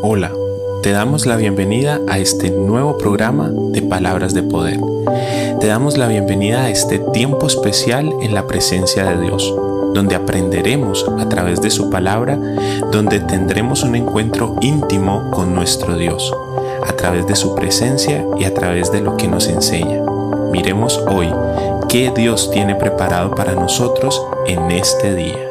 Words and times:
Hola, 0.00 0.30
te 0.82 0.92
damos 0.92 1.26
la 1.26 1.34
bienvenida 1.34 2.00
a 2.06 2.20
este 2.20 2.50
nuevo 2.50 2.98
programa 2.98 3.50
de 3.52 3.82
Palabras 3.82 4.32
de 4.32 4.44
Poder. 4.44 4.78
Te 5.58 5.66
damos 5.66 5.98
la 5.98 6.06
bienvenida 6.06 6.62
a 6.62 6.70
este 6.70 7.00
tiempo 7.00 7.48
especial 7.48 8.12
en 8.22 8.32
la 8.32 8.46
presencia 8.46 9.04
de 9.04 9.20
Dios, 9.20 9.52
donde 9.94 10.14
aprenderemos 10.14 11.04
a 11.18 11.28
través 11.28 11.60
de 11.60 11.70
su 11.70 11.90
palabra, 11.90 12.38
donde 12.92 13.18
tendremos 13.18 13.82
un 13.82 13.96
encuentro 13.96 14.54
íntimo 14.60 15.32
con 15.32 15.52
nuestro 15.52 15.96
Dios, 15.96 16.32
a 16.86 16.92
través 16.92 17.26
de 17.26 17.34
su 17.34 17.56
presencia 17.56 18.24
y 18.38 18.44
a 18.44 18.54
través 18.54 18.92
de 18.92 19.00
lo 19.00 19.16
que 19.16 19.26
nos 19.26 19.48
enseña. 19.48 20.00
Miremos 20.52 21.02
hoy 21.10 21.28
qué 21.88 22.12
Dios 22.14 22.52
tiene 22.52 22.76
preparado 22.76 23.34
para 23.34 23.54
nosotros 23.54 24.22
en 24.46 24.70
este 24.70 25.16
día. 25.16 25.47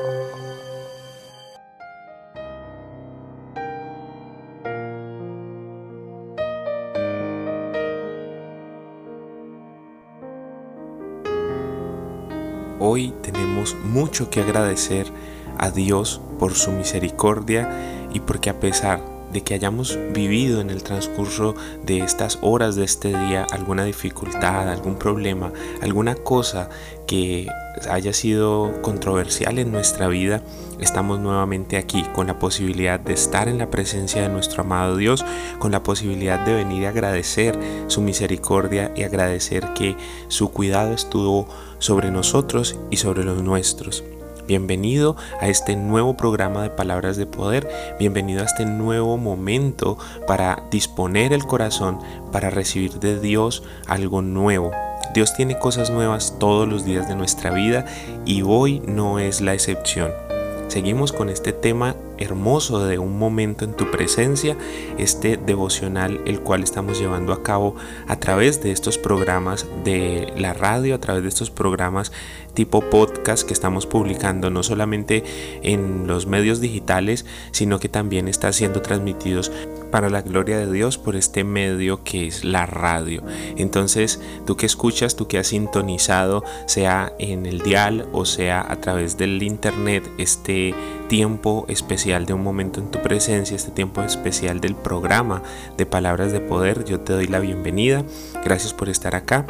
Mucho 13.75 14.29
que 14.29 14.41
agradecer 14.41 15.11
a 15.57 15.71
Dios 15.71 16.21
por 16.39 16.53
su 16.53 16.71
misericordia 16.71 18.07
y 18.13 18.19
porque 18.19 18.49
a 18.49 18.59
pesar 18.59 19.16
de 19.31 19.41
que 19.41 19.53
hayamos 19.53 19.97
vivido 20.13 20.61
en 20.61 20.69
el 20.69 20.83
transcurso 20.83 21.55
de 21.85 21.99
estas 21.99 22.39
horas 22.41 22.75
de 22.75 22.83
este 22.83 23.09
día 23.09 23.45
alguna 23.51 23.83
dificultad, 23.83 24.69
algún 24.69 24.95
problema, 24.95 25.51
alguna 25.81 26.15
cosa 26.15 26.69
que 27.07 27.47
haya 27.89 28.13
sido 28.13 28.81
controversial 28.81 29.59
en 29.59 29.71
nuestra 29.71 30.07
vida, 30.07 30.41
estamos 30.79 31.19
nuevamente 31.19 31.77
aquí 31.77 32.03
con 32.13 32.27
la 32.27 32.39
posibilidad 32.39 32.99
de 32.99 33.13
estar 33.13 33.47
en 33.47 33.57
la 33.57 33.69
presencia 33.69 34.21
de 34.21 34.29
nuestro 34.29 34.63
amado 34.63 34.97
Dios, 34.97 35.25
con 35.59 35.71
la 35.71 35.83
posibilidad 35.83 36.39
de 36.45 36.55
venir 36.55 36.85
a 36.85 36.89
agradecer 36.89 37.57
su 37.87 38.01
misericordia 38.01 38.91
y 38.95 39.03
agradecer 39.03 39.73
que 39.73 39.95
su 40.27 40.51
cuidado 40.51 40.93
estuvo 40.93 41.47
sobre 41.79 42.11
nosotros 42.11 42.77
y 42.89 42.97
sobre 42.97 43.23
los 43.23 43.41
nuestros. 43.43 44.03
Bienvenido 44.47 45.17
a 45.41 45.49
este 45.49 45.75
nuevo 45.75 46.15
programa 46.15 46.63
de 46.63 46.69
Palabras 46.69 47.17
de 47.17 47.25
Poder, 47.25 47.67
bienvenido 47.99 48.41
a 48.41 48.45
este 48.45 48.65
nuevo 48.65 49.17
momento 49.17 49.97
para 50.25 50.63
disponer 50.71 51.33
el 51.33 51.45
corazón 51.45 51.99
para 52.31 52.49
recibir 52.49 52.93
de 52.93 53.19
Dios 53.19 53.63
algo 53.87 54.21
nuevo. 54.21 54.71
Dios 55.13 55.33
tiene 55.35 55.59
cosas 55.59 55.89
nuevas 55.89 56.35
todos 56.39 56.65
los 56.65 56.85
días 56.85 57.09
de 57.09 57.15
nuestra 57.15 57.51
vida 57.51 57.85
y 58.25 58.41
hoy 58.41 58.81
no 58.87 59.19
es 59.19 59.41
la 59.41 59.53
excepción. 59.53 60.26
Seguimos 60.67 61.13
con 61.13 61.29
este 61.29 61.53
tema 61.53 61.95
hermoso 62.17 62.85
de 62.85 62.99
un 62.99 63.17
momento 63.17 63.63
en 63.63 63.73
tu 63.73 63.89
presencia, 63.89 64.57
este 64.97 65.37
devocional 65.37 66.21
el 66.25 66.41
cual 66.41 66.61
estamos 66.61 66.99
llevando 66.99 67.31
a 67.31 67.41
cabo 67.41 67.75
a 68.07 68.19
través 68.19 68.61
de 68.61 68.71
estos 68.71 68.97
programas 68.97 69.65
de 69.85 70.33
la 70.35 70.53
radio, 70.53 70.95
a 70.95 70.99
través 70.99 71.23
de 71.23 71.29
estos 71.29 71.51
programas 71.51 72.11
tipo 72.53 72.81
podcast 72.81 73.47
que 73.47 73.53
estamos 73.53 73.85
publicando 73.85 74.49
no 74.49 74.63
solamente 74.63 75.23
en 75.61 76.07
los 76.07 76.25
medios 76.25 76.59
digitales, 76.59 77.25
sino 77.51 77.79
que 77.79 77.87
también 77.87 78.27
está 78.27 78.51
siendo 78.51 78.81
transmitidos 78.81 79.51
para 79.87 80.09
la 80.09 80.21
gloria 80.21 80.57
de 80.57 80.71
Dios 80.71 80.97
por 80.97 81.15
este 81.15 81.43
medio 81.43 82.03
que 82.03 82.27
es 82.27 82.43
la 82.43 82.65
radio. 82.65 83.23
Entonces, 83.55 84.21
tú 84.45 84.55
que 84.57 84.65
escuchas, 84.65 85.15
tú 85.15 85.27
que 85.27 85.37
has 85.37 85.47
sintonizado, 85.47 86.43
sea 86.65 87.13
en 87.19 87.45
el 87.45 87.61
dial 87.61 88.07
o 88.13 88.25
sea 88.25 88.65
a 88.69 88.75
través 88.77 89.17
del 89.17 89.41
internet, 89.43 90.09
este 90.17 90.73
tiempo 91.07 91.65
especial 91.67 92.25
de 92.25 92.33
un 92.33 92.43
momento 92.43 92.79
en 92.79 92.91
tu 92.91 93.01
presencia, 93.01 93.55
este 93.55 93.71
tiempo 93.71 94.01
especial 94.01 94.59
del 94.59 94.75
programa 94.75 95.41
de 95.77 95.85
Palabras 95.85 96.31
de 96.31 96.39
Poder, 96.39 96.83
yo 96.85 96.99
te 96.99 97.13
doy 97.13 97.27
la 97.27 97.39
bienvenida. 97.39 98.03
Gracias 98.43 98.73
por 98.73 98.89
estar 98.89 99.15
acá. 99.15 99.45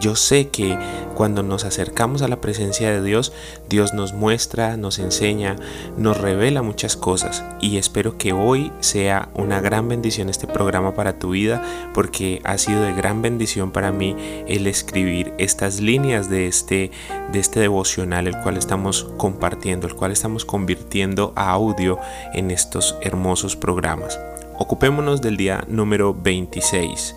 Yo 0.00 0.14
sé 0.14 0.48
que 0.48 0.78
cuando 1.18 1.42
nos 1.42 1.64
acercamos 1.64 2.22
a 2.22 2.28
la 2.28 2.40
presencia 2.40 2.92
de 2.92 3.02
Dios, 3.02 3.32
Dios 3.68 3.92
nos 3.92 4.12
muestra, 4.12 4.76
nos 4.76 5.00
enseña, 5.00 5.56
nos 5.96 6.16
revela 6.16 6.62
muchas 6.62 6.96
cosas 6.96 7.44
y 7.60 7.76
espero 7.76 8.16
que 8.16 8.32
hoy 8.32 8.70
sea 8.78 9.28
una 9.34 9.60
gran 9.60 9.88
bendición 9.88 10.28
este 10.28 10.46
programa 10.46 10.94
para 10.94 11.18
tu 11.18 11.30
vida 11.30 11.90
porque 11.92 12.40
ha 12.44 12.56
sido 12.56 12.82
de 12.82 12.92
gran 12.92 13.20
bendición 13.20 13.72
para 13.72 13.90
mí 13.90 14.14
el 14.46 14.68
escribir 14.68 15.34
estas 15.38 15.80
líneas 15.80 16.30
de 16.30 16.46
este, 16.46 16.92
de 17.32 17.40
este 17.40 17.58
devocional 17.58 18.28
el 18.28 18.38
cual 18.38 18.56
estamos 18.56 19.08
compartiendo, 19.16 19.88
el 19.88 19.96
cual 19.96 20.12
estamos 20.12 20.44
convirtiendo 20.44 21.32
a 21.34 21.50
audio 21.50 21.98
en 22.32 22.52
estos 22.52 22.94
hermosos 23.02 23.56
programas. 23.56 24.20
Ocupémonos 24.60 25.22
del 25.22 25.36
día 25.36 25.64
número 25.68 26.14
26. 26.14 27.14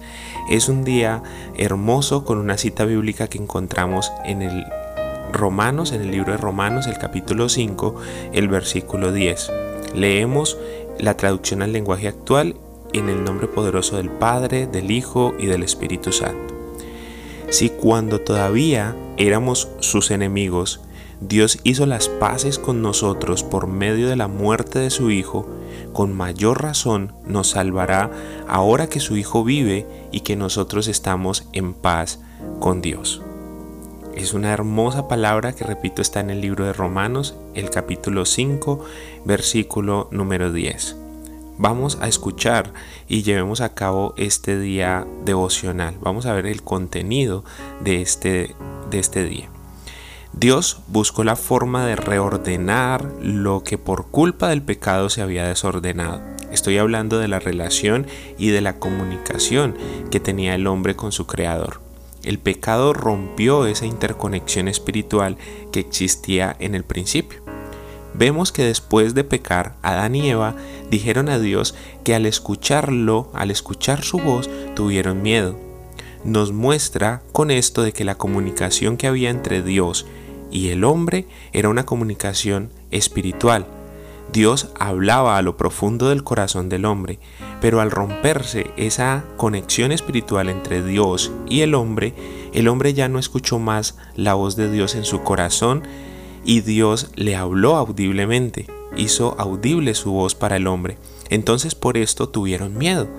Es 0.51 0.69
un 0.69 0.83
día 0.83 1.23
hermoso 1.57 2.23
con 2.23 2.37
una 2.37 2.55
cita 2.55 2.85
bíblica 2.85 3.27
que 3.27 3.39
encontramos 3.39 4.11
en 4.23 4.43
el 4.43 4.63
Romanos, 5.33 5.91
en 5.91 6.01
el 6.01 6.11
libro 6.11 6.33
de 6.33 6.37
Romanos, 6.37 6.85
el 6.85 6.99
capítulo 6.99 7.49
5, 7.49 7.95
el 8.33 8.47
versículo 8.47 9.11
10. 9.11 9.51
Leemos 9.95 10.59
la 10.99 11.17
traducción 11.17 11.63
al 11.63 11.73
lenguaje 11.73 12.07
actual 12.07 12.57
en 12.93 13.09
el 13.09 13.23
nombre 13.23 13.47
poderoso 13.47 13.97
del 13.97 14.11
Padre, 14.11 14.67
del 14.67 14.91
Hijo 14.91 15.33
y 15.39 15.47
del 15.47 15.63
Espíritu 15.63 16.11
Santo. 16.11 16.53
Si 17.49 17.69
cuando 17.69 18.21
todavía 18.21 18.95
éramos 19.17 19.67
sus 19.79 20.11
enemigos, 20.11 20.81
Dios 21.21 21.59
hizo 21.63 21.85
las 21.85 22.09
paces 22.09 22.57
con 22.57 22.81
nosotros 22.81 23.43
por 23.43 23.67
medio 23.67 24.09
de 24.09 24.15
la 24.15 24.27
muerte 24.27 24.79
de 24.79 24.89
su 24.89 25.11
Hijo, 25.11 25.47
con 25.93 26.17
mayor 26.17 26.63
razón 26.63 27.13
nos 27.27 27.51
salvará 27.51 28.09
ahora 28.47 28.87
que 28.87 28.99
su 28.99 29.15
Hijo 29.17 29.43
vive 29.43 29.85
y 30.11 30.21
que 30.21 30.35
nosotros 30.35 30.87
estamos 30.87 31.47
en 31.53 31.75
paz 31.75 32.19
con 32.59 32.81
Dios. 32.81 33.21
Es 34.15 34.33
una 34.33 34.51
hermosa 34.51 35.07
palabra 35.07 35.53
que 35.53 35.63
repito 35.63 36.01
está 36.01 36.21
en 36.21 36.31
el 36.31 36.41
libro 36.41 36.65
de 36.65 36.73
Romanos, 36.73 37.35
el 37.53 37.69
capítulo 37.69 38.25
5, 38.25 38.83
versículo 39.23 40.07
número 40.09 40.51
10. 40.51 40.95
Vamos 41.59 41.99
a 42.01 42.07
escuchar 42.07 42.73
y 43.07 43.21
llevemos 43.21 43.61
a 43.61 43.75
cabo 43.75 44.15
este 44.17 44.59
día 44.59 45.05
devocional. 45.23 45.99
Vamos 46.01 46.25
a 46.25 46.33
ver 46.33 46.47
el 46.47 46.63
contenido 46.63 47.43
de 47.79 48.01
este, 48.01 48.55
de 48.89 48.97
este 48.99 49.23
día. 49.23 49.50
Dios 50.33 50.79
buscó 50.87 51.23
la 51.23 51.35
forma 51.35 51.85
de 51.85 51.95
reordenar 51.95 53.11
lo 53.21 53.63
que 53.63 53.77
por 53.77 54.07
culpa 54.07 54.47
del 54.47 54.61
pecado 54.61 55.09
se 55.09 55.21
había 55.21 55.45
desordenado. 55.45 56.21
Estoy 56.51 56.77
hablando 56.77 57.19
de 57.19 57.27
la 57.27 57.39
relación 57.39 58.07
y 58.37 58.49
de 58.49 58.61
la 58.61 58.79
comunicación 58.79 59.75
que 60.09 60.19
tenía 60.19 60.55
el 60.55 60.67
hombre 60.67 60.95
con 60.95 61.11
su 61.11 61.27
creador. 61.27 61.81
El 62.23 62.39
pecado 62.39 62.93
rompió 62.93 63.65
esa 63.65 63.85
interconexión 63.85 64.67
espiritual 64.67 65.37
que 65.71 65.81
existía 65.81 66.55
en 66.59 66.75
el 66.75 66.83
principio. 66.83 67.41
Vemos 68.13 68.51
que 68.51 68.63
después 68.63 69.13
de 69.13 69.23
pecar, 69.23 69.75
Adán 69.81 70.15
y 70.15 70.29
Eva 70.29 70.55
dijeron 70.89 71.29
a 71.29 71.39
Dios 71.39 71.75
que 72.03 72.15
al 72.15 72.25
escucharlo, 72.25 73.31
al 73.33 73.51
escuchar 73.51 74.03
su 74.03 74.17
voz, 74.17 74.49
tuvieron 74.75 75.21
miedo. 75.21 75.70
Nos 76.23 76.51
muestra 76.51 77.23
con 77.31 77.49
esto 77.49 77.81
de 77.81 77.93
que 77.93 78.03
la 78.03 78.15
comunicación 78.15 78.97
que 78.97 79.07
había 79.07 79.29
entre 79.29 79.63
Dios 79.63 80.05
y 80.51 80.69
el 80.69 80.83
hombre 80.83 81.27
era 81.51 81.69
una 81.69 81.85
comunicación 81.85 82.69
espiritual. 82.91 83.65
Dios 84.31 84.69
hablaba 84.79 85.37
a 85.37 85.41
lo 85.41 85.57
profundo 85.57 86.09
del 86.09 86.23
corazón 86.23 86.69
del 86.69 86.85
hombre, 86.85 87.19
pero 87.59 87.81
al 87.81 87.91
romperse 87.91 88.67
esa 88.77 89.25
conexión 89.35 89.91
espiritual 89.91 90.47
entre 90.47 90.83
Dios 90.83 91.31
y 91.49 91.61
el 91.61 91.73
hombre, 91.73 92.13
el 92.53 92.67
hombre 92.67 92.93
ya 92.93 93.09
no 93.09 93.19
escuchó 93.19 93.59
más 93.59 93.97
la 94.15 94.35
voz 94.35 94.55
de 94.55 94.71
Dios 94.71 94.95
en 94.95 95.05
su 95.05 95.23
corazón 95.23 95.83
y 96.45 96.61
Dios 96.61 97.11
le 97.15 97.35
habló 97.35 97.75
audiblemente, 97.75 98.67
hizo 98.95 99.35
audible 99.37 99.95
su 99.95 100.11
voz 100.11 100.35
para 100.35 100.57
el 100.57 100.67
hombre. 100.67 100.97
Entonces 101.29 101.75
por 101.75 101.97
esto 101.97 102.29
tuvieron 102.29 102.77
miedo, 102.77 103.09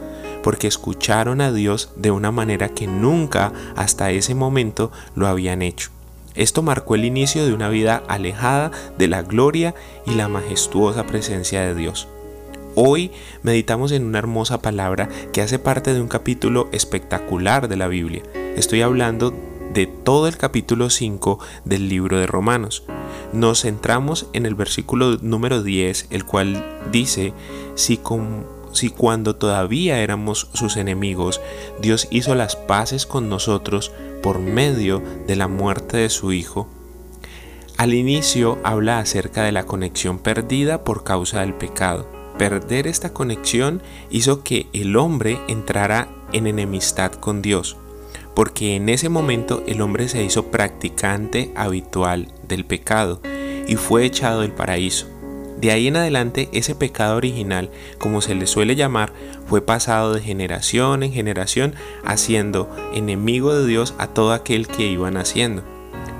porque 0.42 0.66
escucharon 0.66 1.40
a 1.40 1.52
Dios 1.52 1.90
de 1.96 2.10
una 2.10 2.30
manera 2.32 2.68
que 2.68 2.86
nunca 2.86 3.52
hasta 3.76 4.10
ese 4.10 4.34
momento 4.34 4.90
lo 5.14 5.26
habían 5.26 5.62
hecho. 5.62 5.90
Esto 6.34 6.62
marcó 6.62 6.94
el 6.94 7.04
inicio 7.04 7.44
de 7.44 7.52
una 7.52 7.68
vida 7.68 8.02
alejada 8.08 8.70
de 8.96 9.08
la 9.08 9.22
gloria 9.22 9.74
y 10.06 10.14
la 10.14 10.28
majestuosa 10.28 11.06
presencia 11.06 11.60
de 11.60 11.74
Dios. 11.74 12.08
Hoy 12.74 13.10
meditamos 13.42 13.92
en 13.92 14.06
una 14.06 14.18
hermosa 14.18 14.62
palabra 14.62 15.10
que 15.32 15.42
hace 15.42 15.58
parte 15.58 15.92
de 15.92 16.00
un 16.00 16.08
capítulo 16.08 16.70
espectacular 16.72 17.68
de 17.68 17.76
la 17.76 17.86
Biblia. 17.86 18.22
Estoy 18.56 18.80
hablando 18.80 19.34
de 19.74 19.86
todo 19.86 20.26
el 20.26 20.38
capítulo 20.38 20.88
5 20.88 21.38
del 21.66 21.90
libro 21.90 22.18
de 22.18 22.26
Romanos. 22.26 22.84
Nos 23.34 23.62
centramos 23.62 24.26
en 24.32 24.46
el 24.46 24.54
versículo 24.54 25.18
número 25.20 25.62
10, 25.62 26.08
el 26.10 26.24
cual 26.24 26.80
dice, 26.90 27.34
si, 27.74 27.98
si 28.72 28.90
cuando 28.90 29.36
todavía 29.36 30.00
éramos 30.00 30.48
sus 30.54 30.76
enemigos, 30.76 31.40
Dios 31.80 32.08
hizo 32.10 32.34
las 32.34 32.56
paces 32.56 33.06
con 33.06 33.28
nosotros 33.28 33.92
por 34.22 34.38
medio 34.38 35.02
de 35.26 35.36
la 35.36 35.48
muerte 35.48 35.98
de 35.98 36.10
su 36.10 36.32
Hijo, 36.32 36.68
al 37.82 37.94
inicio 37.94 38.58
habla 38.62 39.00
acerca 39.00 39.42
de 39.42 39.50
la 39.50 39.64
conexión 39.64 40.18
perdida 40.18 40.84
por 40.84 41.02
causa 41.02 41.40
del 41.40 41.54
pecado. 41.54 42.06
perder 42.38 42.86
esta 42.86 43.12
conexión 43.12 43.82
hizo 44.10 44.42
que 44.42 44.66
el 44.72 44.96
hombre 44.96 45.38
entrara 45.48 46.08
en 46.32 46.46
enemistad 46.46 47.12
con 47.12 47.42
Dios, 47.42 47.76
porque 48.34 48.76
en 48.76 48.88
ese 48.88 49.08
momento 49.08 49.62
el 49.66 49.80
hombre 49.80 50.08
se 50.08 50.22
hizo 50.24 50.46
practicante 50.46 51.52
habitual 51.56 52.28
del 52.48 52.64
pecado 52.64 53.20
y 53.66 53.76
fue 53.76 54.04
echado 54.06 54.40
del 54.40 54.52
paraíso. 54.52 55.11
De 55.62 55.70
ahí 55.70 55.86
en 55.86 55.96
adelante 55.96 56.48
ese 56.52 56.74
pecado 56.74 57.16
original, 57.16 57.70
como 57.98 58.20
se 58.20 58.34
le 58.34 58.48
suele 58.48 58.74
llamar, 58.74 59.12
fue 59.46 59.60
pasado 59.60 60.12
de 60.12 60.20
generación 60.20 61.04
en 61.04 61.12
generación, 61.12 61.76
haciendo 62.04 62.68
enemigo 62.92 63.54
de 63.54 63.64
Dios 63.68 63.94
a 63.98 64.08
todo 64.08 64.32
aquel 64.32 64.66
que 64.66 64.88
iba 64.88 65.08
naciendo. 65.12 65.62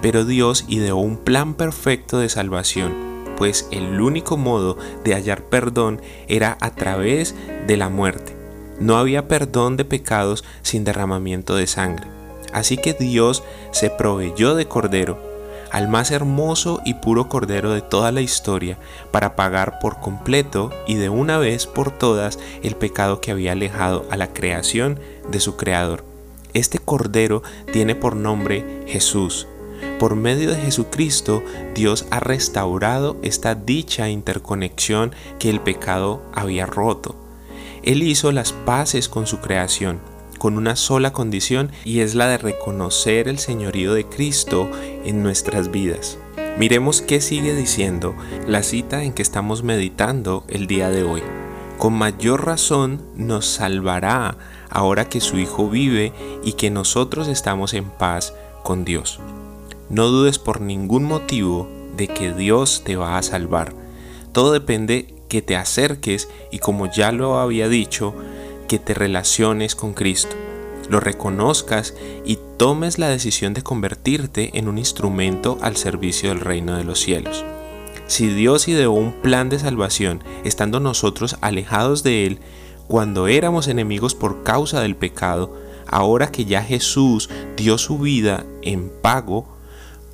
Pero 0.01 0.25
Dios 0.25 0.65
ideó 0.69 0.97
un 0.97 1.17
plan 1.17 1.55
perfecto 1.55 2.19
de 2.19 2.29
salvación, 2.29 2.95
pues 3.37 3.67
el 3.73 4.01
único 4.01 4.37
modo 4.37 4.79
de 5.03 5.15
hallar 5.15 5.43
perdón 5.43 6.01
era 6.29 6.57
a 6.61 6.71
través 6.71 7.35
de 7.67 7.77
la 7.77 7.89
muerte. 7.89 8.37
No 8.79 8.97
había 8.97 9.27
perdón 9.27 9.77
de 9.77 9.85
pecados 9.85 10.45
sin 10.63 10.85
derramamiento 10.85 11.57
de 11.57 11.67
sangre. 11.67 12.07
Así 12.53 12.77
que 12.77 12.93
Dios 12.93 13.43
se 13.73 13.91
proveyó 13.91 14.55
de 14.55 14.67
cordero 14.69 15.32
al 15.73 15.89
más 15.89 16.11
hermoso 16.11 16.83
y 16.85 16.95
puro 16.95 17.29
Cordero 17.29 17.73
de 17.73 17.81
toda 17.81 18.13
la 18.13 18.21
historia, 18.21 18.79
para 19.11 19.35
pagar 19.35 19.79
por 19.81 19.99
completo 20.01 20.71
y 20.87 20.95
de 20.95 21.09
una 21.09 21.39
vez 21.39 21.67
por 21.67 21.91
todas 21.91 22.39
el 22.63 22.77
pecado 22.77 23.21
que 23.21 23.31
había 23.31 23.53
alejado 23.53 24.07
a 24.11 24.17
la 24.17 24.33
creación 24.33 25.01
de 25.31 25.41
su 25.41 25.57
Creador. 25.57 26.05
Este 26.53 26.79
Cordero 26.79 27.43
tiene 27.73 27.95
por 27.95 28.15
nombre 28.15 28.85
Jesús. 28.87 29.49
Por 29.99 30.15
medio 30.15 30.51
de 30.51 30.61
Jesucristo, 30.61 31.43
Dios 31.75 32.07
ha 32.11 32.21
restaurado 32.21 33.17
esta 33.23 33.55
dicha 33.55 34.11
interconexión 34.11 35.15
que 35.39 35.49
el 35.49 35.61
pecado 35.61 36.23
había 36.35 36.67
roto. 36.67 37.17
Él 37.83 38.03
hizo 38.03 38.31
las 38.31 38.53
paces 38.53 39.09
con 39.09 39.27
su 39.27 39.39
creación 39.41 40.12
con 40.43 40.59
una 40.59 40.75
sola 40.75 41.13
condición 41.13 41.71
y 41.85 42.01
es 42.01 42.17
la 42.17 42.27
de 42.27 42.37
reconocer 42.37 43.29
el 43.29 43.39
señorío 43.39 43.95
de 43.95 44.07
Cristo 44.07 44.69
en 45.05 45.23
nuestras 45.23 45.71
vidas. 45.71 46.19
Miremos 46.59 47.01
qué 47.01 47.21
sigue 47.21 47.55
diciendo 47.55 48.17
la 48.49 48.65
cita 48.65 49.05
en 49.05 49.13
que 49.13 49.23
estamos 49.23 49.63
meditando 49.63 50.43
el 50.49 50.67
día 50.67 50.91
de 50.91 51.05
hoy. 51.05 51.23
Con 51.79 51.93
mayor 51.93 52.45
razón 52.45 53.03
nos 53.15 53.47
salvará 53.47 54.37
ahora 54.69 55.09
que 55.09 55.21
su 55.21 55.39
Hijo 55.39 55.71
vive 55.71 56.13
y 56.43 56.55
que 56.55 56.73
nosotros 56.73 57.29
estamos 57.29 57.73
en 57.73 57.85
paz 57.85 58.35
con 58.65 58.85
Dios. 58.85 59.21
No 59.91 60.09
dudes 60.09 60.41
por 60.41 60.61
ningún 60.61 61.05
motivo 61.05 61.69
de 61.97 62.09
que 62.09 62.33
Dios 62.33 62.83
te 62.85 62.97
va 62.97 63.17
a 63.17 63.23
salvar. 63.23 63.75
Todo 64.33 64.51
depende 64.51 65.15
que 65.29 65.41
te 65.41 65.55
acerques 65.55 66.29
y 66.51 66.59
como 66.59 66.91
ya 66.91 67.13
lo 67.13 67.39
había 67.39 67.69
dicho, 67.69 68.13
que 68.73 68.79
te 68.79 68.95
relaciones 68.95 69.75
con 69.75 69.93
Cristo, 69.93 70.35
lo 70.89 70.99
reconozcas 70.99 71.93
y 72.25 72.39
tomes 72.57 72.99
la 72.99 73.11
decisión 73.11 73.53
de 73.53 73.61
convertirte 73.61 74.59
en 74.59 74.67
un 74.67 74.79
instrumento 74.79 75.59
al 75.61 75.77
servicio 75.77 76.31
del 76.31 76.41
reino 76.41 76.79
de 76.79 76.85
los 76.85 76.99
cielos. 76.99 77.45
Si 78.07 78.29
Dios 78.29 78.69
ideó 78.69 78.93
un 78.93 79.13
plan 79.13 79.51
de 79.51 79.59
salvación, 79.59 80.25
estando 80.43 80.81
nosotros 80.81 81.37
alejados 81.43 82.03
de 82.03 82.27
Él, 82.27 82.39
cuando 82.89 83.29
éramos 83.29 83.69
enemigos 83.69 84.15
por 84.15 84.43
causa 84.43 84.81
del 84.81 84.97
pecado, 84.97 85.55
ahora 85.87 86.33
que 86.33 86.47
ya 86.47 86.63
Jesús 86.63 87.29
dio 87.59 87.77
su 87.77 87.99
vida 87.99 88.47
en 88.63 88.91
pago, 89.03 89.47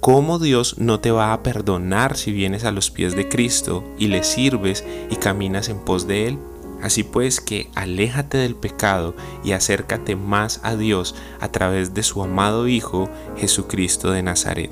¿cómo 0.00 0.40
Dios 0.40 0.78
no 0.78 0.99
te 0.99 1.12
va 1.12 1.32
a 1.32 1.44
perdonar 1.44 2.16
si 2.16 2.32
vienes 2.32 2.64
a 2.64 2.72
los 2.72 2.90
pies 2.90 3.14
de 3.14 3.28
Cristo 3.28 3.84
y 4.00 4.08
le 4.08 4.25
sirves 4.25 4.84
y 5.11 5.14
caminas 5.14 5.69
en 5.69 5.78
pos 5.78 6.08
de 6.08 6.26
Él? 6.26 6.38
Así 6.82 7.02
pues 7.02 7.40
que 7.40 7.70
aléjate 7.75 8.38
del 8.38 8.54
pecado 8.54 9.14
y 9.44 9.52
acércate 9.52 10.16
más 10.16 10.60
a 10.62 10.76
Dios 10.76 11.14
a 11.40 11.50
través 11.50 11.94
de 11.94 12.02
su 12.02 12.22
amado 12.22 12.69
Hijo 12.69 13.08
Jesucristo 13.36 14.10
de 14.10 14.22
Nazaret. 14.22 14.70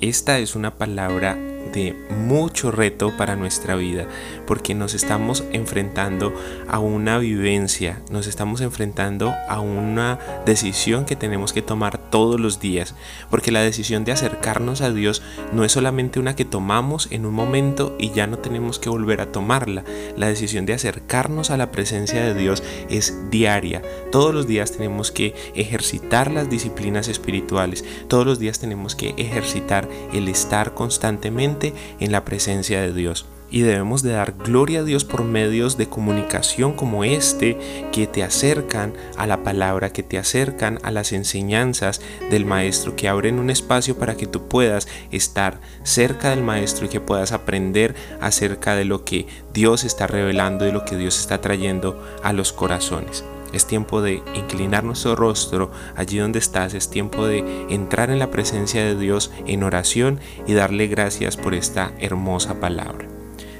Esta 0.00 0.38
es 0.38 0.54
una 0.54 0.76
palabra 0.76 1.38
de 1.72 1.94
mucho 2.10 2.70
reto 2.70 3.16
para 3.16 3.36
nuestra 3.36 3.76
vida, 3.76 4.06
porque 4.46 4.74
nos 4.74 4.94
estamos 4.94 5.44
enfrentando 5.52 6.32
a 6.68 6.78
una 6.78 7.18
vivencia, 7.18 8.00
nos 8.10 8.26
estamos 8.26 8.60
enfrentando 8.60 9.34
a 9.48 9.60
una 9.60 10.18
decisión 10.44 11.04
que 11.04 11.16
tenemos 11.16 11.52
que 11.52 11.62
tomar 11.62 11.98
todos 11.98 12.40
los 12.40 12.60
días, 12.60 12.94
porque 13.30 13.52
la 13.52 13.62
decisión 13.62 14.04
de 14.04 14.12
acercarnos 14.12 14.80
a 14.80 14.92
Dios 14.92 15.22
no 15.52 15.64
es 15.64 15.72
solamente 15.72 16.20
una 16.20 16.36
que 16.36 16.44
tomamos 16.44 17.08
en 17.10 17.26
un 17.26 17.34
momento 17.34 17.94
y 17.98 18.10
ya 18.10 18.26
no 18.26 18.38
tenemos 18.38 18.78
que 18.78 18.88
volver 18.88 19.20
a 19.20 19.32
tomarla, 19.32 19.84
la 20.16 20.28
decisión 20.28 20.66
de 20.66 20.74
acercarnos 20.74 21.50
a 21.50 21.56
la 21.56 21.70
presencia 21.70 22.22
de 22.24 22.34
Dios 22.34 22.62
es 22.88 23.30
diaria, 23.30 23.82
todos 24.10 24.34
los 24.34 24.46
días 24.46 24.72
tenemos 24.72 25.10
que 25.10 25.34
ejercitar 25.54 26.30
las 26.30 26.48
disciplinas 26.48 27.08
espirituales, 27.08 27.84
todos 28.08 28.26
los 28.26 28.38
días 28.38 28.58
tenemos 28.58 28.94
que 28.94 29.14
ejercitar 29.16 29.88
el 30.12 30.28
estar 30.28 30.74
constantemente 30.74 31.55
en 31.60 32.12
la 32.12 32.24
presencia 32.24 32.80
de 32.80 32.92
Dios. 32.92 33.26
Y 33.48 33.60
debemos 33.60 34.02
de 34.02 34.10
dar 34.10 34.32
gloria 34.32 34.80
a 34.80 34.82
Dios 34.82 35.04
por 35.04 35.22
medios 35.22 35.76
de 35.76 35.88
comunicación 35.88 36.72
como 36.72 37.04
este 37.04 37.56
que 37.92 38.08
te 38.08 38.24
acercan 38.24 38.94
a 39.16 39.26
la 39.26 39.44
palabra, 39.44 39.92
que 39.92 40.02
te 40.02 40.18
acercan 40.18 40.80
a 40.82 40.90
las 40.90 41.12
enseñanzas 41.12 42.00
del 42.28 42.44
Maestro, 42.44 42.96
que 42.96 43.08
abren 43.08 43.38
un 43.38 43.50
espacio 43.50 43.96
para 43.98 44.16
que 44.16 44.26
tú 44.26 44.48
puedas 44.48 44.88
estar 45.12 45.60
cerca 45.84 46.30
del 46.30 46.42
Maestro 46.42 46.86
y 46.86 46.88
que 46.88 47.00
puedas 47.00 47.30
aprender 47.30 47.94
acerca 48.20 48.74
de 48.74 48.84
lo 48.84 49.04
que 49.04 49.28
Dios 49.54 49.84
está 49.84 50.08
revelando 50.08 50.66
y 50.66 50.72
lo 50.72 50.84
que 50.84 50.96
Dios 50.96 51.18
está 51.20 51.40
trayendo 51.40 52.02
a 52.24 52.32
los 52.32 52.52
corazones. 52.52 53.24
Es 53.52 53.66
tiempo 53.66 54.02
de 54.02 54.22
inclinar 54.34 54.84
nuestro 54.84 55.16
rostro 55.16 55.70
allí 55.94 56.18
donde 56.18 56.38
estás. 56.38 56.74
Es 56.74 56.90
tiempo 56.90 57.26
de 57.26 57.66
entrar 57.70 58.10
en 58.10 58.18
la 58.18 58.30
presencia 58.30 58.84
de 58.84 58.96
Dios 58.96 59.30
en 59.46 59.62
oración 59.62 60.20
y 60.46 60.54
darle 60.54 60.86
gracias 60.86 61.36
por 61.36 61.54
esta 61.54 61.92
hermosa 61.98 62.60
palabra. 62.60 63.06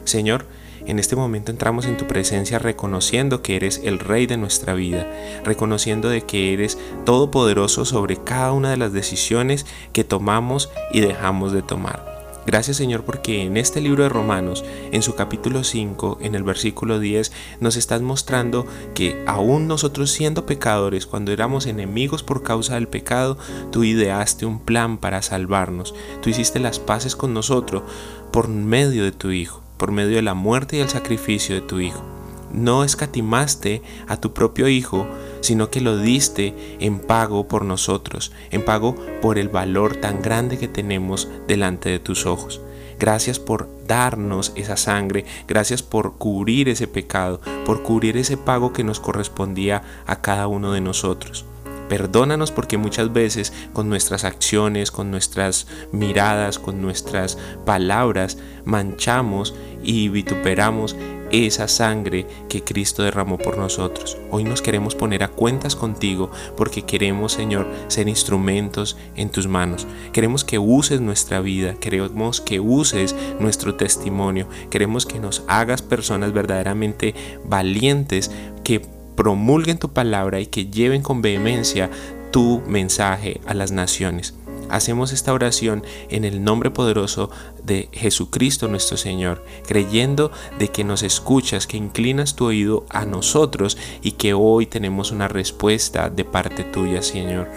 Señor, 0.05 0.47
en 0.87 1.01
este 1.01 1.17
momento 1.17 1.51
entramos 1.51 1.87
en 1.87 1.97
tu 1.97 2.07
presencia 2.07 2.61
reconociendo 2.61 3.43
que 3.43 3.57
eres 3.57 3.81
el 3.85 3.99
Rey 3.99 4.27
de 4.27 4.37
nuestra 4.37 4.75
vida, 4.75 5.11
reconociendo 5.45 6.09
de 6.09 6.23
que 6.23 6.53
eres 6.53 6.79
todopoderoso 7.05 7.85
sobre 7.85 8.17
cada 8.17 8.53
una 8.53 8.71
de 8.71 8.77
las 8.77 8.93
decisiones 8.93 9.67
que 9.93 10.05
tomamos 10.05 10.71
y 10.93 11.01
dejamos 11.01 11.53
de 11.53 11.63
tomar. 11.63 12.16
Gracias 12.47 12.77
Señor 12.77 13.03
porque 13.03 13.43
en 13.43 13.57
este 13.57 13.81
libro 13.81 14.05
de 14.05 14.09
Romanos, 14.09 14.65
en 14.93 15.03
su 15.03 15.17
capítulo 15.17 15.65
5, 15.65 16.19
en 16.21 16.37
el 16.37 16.45
versículo 16.45 17.01
10, 17.01 17.33
nos 17.59 17.75
estás 17.75 18.03
mostrando 18.03 18.67
que 18.95 19.21
aún 19.27 19.67
nosotros 19.67 20.13
siendo 20.13 20.47
pecadores, 20.47 21.07
cuando 21.07 21.33
éramos 21.33 21.67
enemigos 21.67 22.23
por 22.23 22.45
causa 22.45 22.77
del 22.77 22.87
pecado, 22.87 23.37
tú 23.73 23.83
ideaste 23.83 24.47
un 24.47 24.61
plan 24.61 24.99
para 24.99 25.23
salvarnos. 25.23 25.93
Tú 26.23 26.31
hiciste 26.31 26.61
las 26.61 26.79
paces 26.79 27.17
con 27.17 27.35
nosotros 27.35 27.83
por 28.31 28.47
medio 28.47 29.03
de 29.03 29.11
tu 29.13 29.33
Hijo, 29.33 29.61
por 29.77 29.91
medio 29.91 30.15
de 30.15 30.23
la 30.23 30.35
muerte 30.35 30.77
y 30.77 30.81
el 30.81 30.89
sacrificio 30.89 31.57
de 31.57 31.63
tu 31.63 31.81
Hijo. 31.81 32.05
No 32.53 32.85
escatimaste 32.85 33.83
a 34.07 34.21
tu 34.21 34.33
propio 34.33 34.69
Hijo, 34.69 35.05
sino 35.41 35.71
que 35.71 35.81
lo 35.81 35.99
diste 35.99 36.55
en 36.81 36.99
pago 36.99 37.49
por 37.49 37.65
nosotros, 37.65 38.33
en 38.51 38.65
pago 38.65 38.97
por 39.21 39.39
el 39.39 39.49
valor 39.49 39.97
tan 39.97 40.23
grande 40.23 40.59
que 40.59 40.69
tenemos 40.69 41.29
delante 41.47 41.89
de 41.89 41.99
tus 41.99 42.27
ojos. 42.27 42.61
Gracias 42.99 43.39
por 43.39 43.69
darnos 43.87 44.53
esa 44.57 44.77
sangre, 44.77 45.25
gracias 45.47 45.83
por 45.83 46.17
cubrir 46.17 46.69
ese 46.69 46.89
pecado, 46.89 47.41
por 47.67 47.83
cubrir 47.83 48.17
ese 48.17 48.37
pago 48.37 48.73
que 48.73 48.85
nos 48.85 49.01
correspondía 49.01 49.83
a 50.07 50.23
cada 50.23 50.47
uno 50.47 50.73
de 50.73 50.81
nosotros. 50.81 51.45
Perdónanos 51.89 52.51
porque 52.51 52.79
muchas 52.79 53.13
veces 53.13 53.53
con 53.73 53.89
nuestras 53.89 54.25
acciones, 54.25 54.91
con 54.91 55.11
nuestras 55.11 55.69
miradas, 55.93 56.59
con 56.59 56.83
nuestras 56.83 57.39
palabras, 57.65 58.39
manchamos 58.65 59.55
y 59.85 60.09
vituperamos 60.09 60.97
esa 61.31 61.69
sangre 61.69 62.27
que 62.49 62.63
Cristo 62.63 63.03
derramó 63.03 63.39
por 63.39 63.59
nosotros. 63.59 64.17
Hoy 64.31 64.45
nos 64.45 64.63
queremos 64.63 64.95
poner 64.95 65.23
a 65.23 65.29
cuentas 65.29 65.77
contigo 65.77 66.31
porque 66.57 66.83
queremos, 66.83 67.33
Señor, 67.33 67.67
ser 67.89 68.09
instrumentos 68.09 68.97
en 69.17 69.31
tus 69.31 69.47
manos. 69.49 69.87
Queremos 70.13 70.45
que 70.45 70.59
uses 70.59 71.01
nuestra 71.01 71.41
vida, 71.41 71.75
queremos 71.75 72.41
que 72.41 72.61
uses 72.61 73.15
nuestro 73.41 73.75
testimonio, 73.75 74.49
queremos 74.71 75.07
que 75.07 75.19
nos 75.19 75.43
hagas 75.49 75.83
personas 75.83 76.33
verdaderamente 76.33 77.15
valientes 77.45 78.31
que 78.65 78.81
promulguen 79.17 79.79
tu 79.79 79.93
palabra 79.93 80.41
y 80.41 80.47
que 80.47 80.67
lleven 80.67 81.03
con 81.03 81.23
vehemencia 81.23 81.91
tu 82.31 82.63
mensaje 82.67 83.41
a 83.47 83.55
las 83.55 83.73
naciones. 83.73 84.35
Hacemos 84.69 85.13
esta 85.13 85.33
oración 85.33 85.85
en 86.09 86.25
el 86.25 86.43
nombre 86.43 86.71
poderoso 86.71 87.31
de 87.63 87.89
Jesucristo 87.93 88.69
nuestro 88.69 88.97
Señor, 88.97 89.45
creyendo 89.67 90.31
de 90.59 90.69
que 90.69 90.85
nos 90.85 91.03
escuchas, 91.03 91.67
que 91.67 91.77
inclinas 91.77 92.35
tu 92.35 92.47
oído 92.47 92.85
a 92.91 93.05
nosotros 93.05 93.79
y 94.03 94.13
que 94.13 94.35
hoy 94.35 94.67
tenemos 94.67 95.11
una 95.11 95.29
respuesta 95.29 96.11
de 96.11 96.25
parte 96.25 96.65
tuya, 96.65 97.03
Señor. 97.03 97.49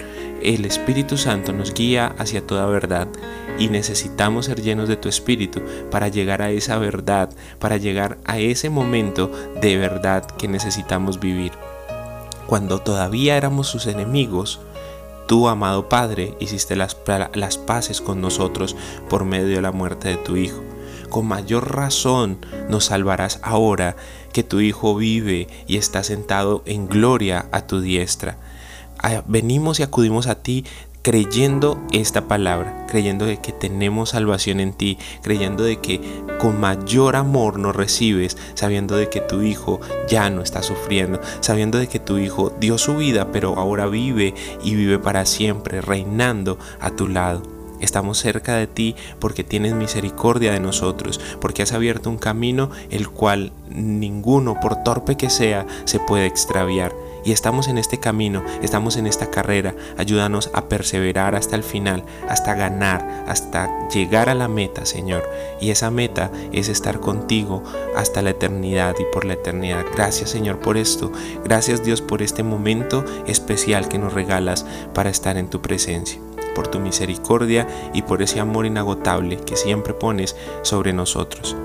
El 0.42 0.66
Espíritu 0.66 1.18
Santo 1.18 1.51
nos 1.51 1.74
guía 1.74 2.16
hacia 2.18 2.46
toda 2.46 2.66
verdad 2.66 3.08
y 3.58 3.68
necesitamos 3.68 4.46
ser 4.46 4.62
llenos 4.62 4.88
de 4.88 4.96
tu 4.96 5.10
espíritu 5.10 5.62
para 5.92 6.08
llegar 6.08 6.42
a 6.42 6.51
esa 6.51 6.78
verdad, 6.78 7.30
para 7.60 7.78
llegar 7.78 8.18
a 8.24 8.39
ese 8.39 8.70
momento 8.70 9.32
de 9.62 9.78
verdad 9.78 10.25
que 10.25 10.48
necesitamos 10.48 11.20
vivir. 11.20 11.51
Cuando 12.48 12.80
todavía 12.80 13.36
éramos 13.36 13.68
sus 13.68 13.86
enemigos, 13.86 14.62
Tú, 15.29 15.48
amado 15.48 15.89
Padre, 15.89 16.33
hiciste 16.39 16.75
las, 16.75 16.98
las, 17.36 17.59
paces 17.59 18.01
con 18.01 18.19
nosotros 18.19 18.75
por 19.12 19.25
medio 19.25 19.57
de 19.57 19.62
la 19.62 19.71
muerte 19.71 20.09
de 20.09 20.17
tu 20.17 20.38
Hijo. 20.38 20.63
Con 21.12 21.27
mayor 21.27 21.75
razón 21.75 22.43
nos 22.67 22.86
salvarás 22.86 23.39
ahora 23.43 23.95
que 24.33 24.41
tu 24.41 24.59
Hijo 24.59 24.95
vive 24.95 25.48
y 25.67 25.77
está 25.77 26.03
sentado 26.03 26.63
en 26.65 26.88
gloria 26.88 27.45
a 27.51 27.67
tu 27.67 27.79
diestra. 27.79 28.38
Ah, 28.98 29.21
venimos 29.27 29.79
y 29.79 29.83
acudimos 29.83 30.25
a 30.25 30.41
ti 30.41 30.65
creyendo 31.01 31.79
esta 31.91 32.27
palabra, 32.27 32.86
creyendo 32.88 33.25
de 33.25 33.38
que 33.38 33.51
tenemos 33.51 34.10
salvación 34.10 34.60
en 34.60 34.74
ti, 34.74 34.98
creyendo 35.22 35.63
de 35.63 35.77
que 35.77 36.01
con 36.39 36.60
mayor 36.60 37.15
amor 37.15 37.60
nos 37.60 37.75
recibes, 37.75 38.38
sabiendo 38.53 38.96
de 38.96 39.10
que 39.10 39.22
tu 39.22 39.41
Hijo 39.41 39.79
ya 40.08 40.29
no 40.29 40.41
está 40.41 40.62
sufriendo, 40.63 41.20
sabiendo 41.39 41.77
de 41.77 41.88
que 41.88 42.00
tu 42.00 42.18
Hijo 42.18 42.53
dio 42.60 42.77
su 42.77 42.98
vida, 42.98 43.32
pero 43.32 43.58
ahora 43.58 43.88
vive 43.88 44.34
y 44.63 44.75
vive 44.75 45.00
para 45.00 45.25
siempre, 45.25 45.82
reinando 45.82 46.58
a 46.79 46.91
tu 46.91 47.08
lado. 47.08 47.44
Estamos 47.79 48.18
cerca 48.18 48.56
de 48.56 48.68
ti 48.68 48.96
porque 49.20 49.46
tienes 49.46 49.74
misericordia 49.74 50.51
de 50.51 50.60
nosotros, 50.60 51.20
porque 51.39 51.62
has 51.62 51.72
abierto 51.72 52.10
un 52.10 52.18
camino 52.18 52.72
el 52.89 53.10
cual 53.10 53.53
ninguno, 53.70 54.60
por 54.60 54.84
torpe 54.84 55.15
que 55.15 55.29
sea, 55.29 55.65
se 55.86 56.00
puede 56.00 56.25
extraviar. 56.25 56.94
Y 57.24 57.32
estamos 57.32 57.68
en 57.68 57.78
este 57.78 58.00
camino, 58.00 58.44
estamos 58.62 58.98
en 58.98 59.08
esta 59.08 59.30
carrera. 59.30 59.76
Ayúdanos 59.98 60.50
a 60.54 60.70
perseverar 60.70 61.36
hasta 61.36 61.56
el 61.56 61.64
final, 61.64 62.04
hasta 62.28 62.56
ganar, 62.56 63.26
hasta 63.28 63.88
llegar 63.90 64.30
a 64.30 64.36
la 64.36 64.48
meta, 64.48 64.86
Señor. 64.86 65.24
Y 65.60 65.72
esa 65.72 65.92
meta 65.92 66.32
es 66.52 66.70
estar 66.70 67.00
contigo 67.00 67.64
hasta 67.96 68.22
la 68.22 68.32
eternidad 68.32 68.96
y 69.00 69.14
por 69.14 69.26
la 69.26 69.34
eternidad. 69.34 69.86
Gracias, 69.94 70.30
Señor, 70.30 70.60
por 70.60 70.78
esto. 70.78 71.12
Gracias, 71.44 71.84
Dios, 71.84 72.02
por 72.02 72.22
este 72.22 72.44
momento 72.44 73.04
especial 73.28 73.88
que 73.88 74.00
nos 74.00 74.14
regalas 74.14 74.66
para 74.94 75.10
estar 75.10 75.38
en 75.38 75.50
tu 75.50 75.62
presencia 75.62 76.20
por 76.56 76.68
tu 76.68 76.80
misericordia 76.80 77.68
y 77.94 78.02
por 78.02 78.22
ese 78.22 78.42
amor 78.42 78.66
inagotable 78.66 79.38
que 79.38 79.56
siempre 79.56 79.94
pones 79.94 80.36
sobre 80.62 80.92
nosotros. 80.92 81.56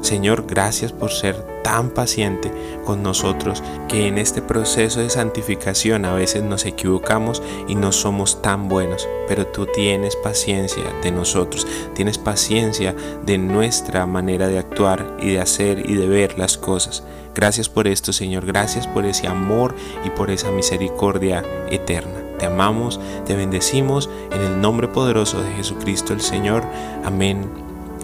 Señor, 0.00 0.44
gracias 0.46 0.92
por 0.92 1.10
ser 1.10 1.36
tan 1.62 1.90
paciente 1.90 2.50
con 2.84 3.02
nosotros 3.02 3.62
que 3.88 4.06
en 4.06 4.18
este 4.18 4.40
proceso 4.40 5.00
de 5.00 5.10
santificación 5.10 6.04
a 6.04 6.14
veces 6.14 6.42
nos 6.42 6.64
equivocamos 6.64 7.42
y 7.68 7.74
no 7.74 7.92
somos 7.92 8.40
tan 8.40 8.68
buenos, 8.68 9.06
pero 9.28 9.46
tú 9.46 9.66
tienes 9.66 10.16
paciencia 10.16 10.84
de 11.02 11.12
nosotros, 11.12 11.66
tienes 11.94 12.18
paciencia 12.18 12.94
de 13.24 13.38
nuestra 13.38 14.06
manera 14.06 14.48
de 14.48 14.58
actuar 14.58 15.16
y 15.20 15.32
de 15.32 15.40
hacer 15.40 15.88
y 15.88 15.94
de 15.94 16.08
ver 16.08 16.38
las 16.38 16.56
cosas. 16.56 17.04
Gracias 17.34 17.68
por 17.68 17.86
esto, 17.86 18.12
Señor, 18.12 18.46
gracias 18.46 18.86
por 18.86 19.04
ese 19.04 19.26
amor 19.26 19.74
y 20.04 20.10
por 20.10 20.30
esa 20.30 20.50
misericordia 20.50 21.44
eterna. 21.70 22.20
Te 22.38 22.46
amamos, 22.46 22.98
te 23.26 23.36
bendecimos 23.36 24.08
en 24.32 24.40
el 24.40 24.60
nombre 24.60 24.88
poderoso 24.88 25.42
de 25.42 25.52
Jesucristo 25.52 26.14
el 26.14 26.22
Señor. 26.22 26.64
Amén 27.04 27.48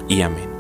y 0.08 0.20
amén 0.20 0.55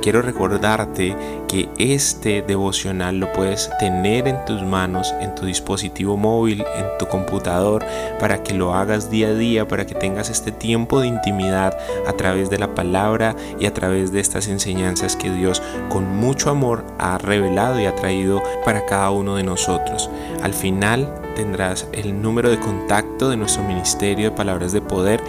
quiero 0.00 0.22
recordarte 0.22 1.16
que 1.48 1.68
este 1.78 2.42
devocional 2.42 3.18
lo 3.18 3.32
puedes 3.32 3.70
tener 3.78 4.28
en 4.28 4.44
tus 4.44 4.62
manos, 4.62 5.14
en 5.20 5.34
tu 5.34 5.46
dispositivo 5.46 6.16
móvil, 6.16 6.64
en 6.76 6.86
tu 6.98 7.06
computador, 7.06 7.84
para 8.18 8.42
que 8.42 8.54
lo 8.54 8.74
hagas 8.74 9.10
día 9.10 9.28
a 9.28 9.34
día, 9.34 9.68
para 9.68 9.86
que 9.86 9.94
tengas 9.94 10.30
este 10.30 10.52
tiempo 10.52 11.00
de 11.00 11.08
intimidad 11.08 11.76
a 12.06 12.12
través 12.12 12.50
de 12.50 12.58
la 12.58 12.74
palabra 12.74 13.36
y 13.58 13.66
a 13.66 13.74
través 13.74 14.12
de 14.12 14.20
estas 14.20 14.48
enseñanzas 14.48 15.16
que 15.16 15.30
Dios 15.30 15.62
con 15.88 16.08
mucho 16.16 16.50
amor 16.50 16.84
ha 16.98 17.18
revelado 17.18 17.80
y 17.80 17.86
ha 17.86 17.94
traído 17.94 18.42
para 18.64 18.86
cada 18.86 19.10
uno 19.10 19.36
de 19.36 19.42
nosotros. 19.42 20.10
Al 20.42 20.54
final 20.54 21.12
tendrás 21.34 21.88
el 21.92 22.20
número 22.20 22.50
de 22.50 22.58
contacto 22.58 23.30
de 23.30 23.36
nuestro 23.36 23.62
Ministerio 23.64 24.30
de 24.30 24.36
Palabras 24.36 24.72
de 24.72 24.80
Poder, 24.80 25.20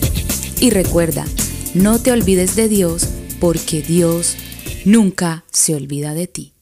Y 0.61 0.71
recuerda, 0.71 1.27
no 1.75 2.01
te 2.01 2.13
olvides 2.13 2.55
de 2.55 2.69
Dios 2.69 3.09
porque 3.41 3.83
Dios 3.83 4.37
nunca 4.85 5.45
se 5.51 5.75
olvida 5.75 6.15
de 6.15 6.29
ti. 6.29 6.54